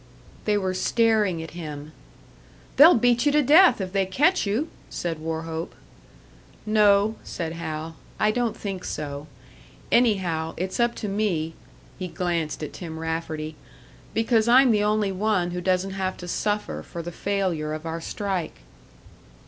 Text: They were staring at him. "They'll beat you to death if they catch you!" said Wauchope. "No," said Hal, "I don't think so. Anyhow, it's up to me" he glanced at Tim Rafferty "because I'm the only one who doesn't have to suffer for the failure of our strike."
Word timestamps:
They 0.45 0.57
were 0.57 0.73
staring 0.73 1.43
at 1.43 1.51
him. 1.51 1.91
"They'll 2.77 2.95
beat 2.95 3.27
you 3.27 3.31
to 3.33 3.43
death 3.43 3.79
if 3.79 3.93
they 3.93 4.07
catch 4.07 4.47
you!" 4.47 4.67
said 4.89 5.19
Wauchope. 5.19 5.75
"No," 6.65 7.17
said 7.23 7.51
Hal, 7.53 7.95
"I 8.19 8.31
don't 8.31 8.57
think 8.57 8.83
so. 8.83 9.27
Anyhow, 9.91 10.55
it's 10.57 10.79
up 10.79 10.95
to 10.95 11.07
me" 11.07 11.53
he 11.99 12.07
glanced 12.07 12.63
at 12.63 12.73
Tim 12.73 12.97
Rafferty 12.97 13.55
"because 14.15 14.47
I'm 14.47 14.71
the 14.71 14.83
only 14.83 15.11
one 15.11 15.51
who 15.51 15.61
doesn't 15.61 15.91
have 15.91 16.17
to 16.17 16.27
suffer 16.27 16.81
for 16.81 17.03
the 17.03 17.11
failure 17.11 17.71
of 17.73 17.85
our 17.85 18.01
strike." 18.01 18.61